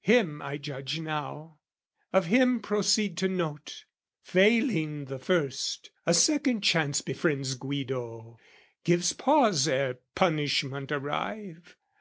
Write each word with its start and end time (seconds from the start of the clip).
Him 0.00 0.42
I 0.42 0.56
judge 0.56 0.98
now, 0.98 1.60
of 2.12 2.26
him 2.26 2.58
proceed 2.60 3.16
to 3.18 3.28
note, 3.28 3.84
Failing 4.20 5.04
the 5.04 5.20
first, 5.20 5.92
a 6.04 6.12
second 6.12 6.62
chance 6.62 7.02
befriends 7.02 7.54
Guido, 7.54 8.36
gives 8.82 9.12
pause 9.12 9.68
ere 9.68 10.00
punishment 10.16 10.90
arrive. 10.90 11.76